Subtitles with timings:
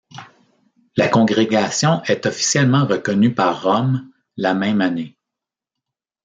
[0.97, 5.15] La congrégation est officiellement reconnue par Rome, la même année.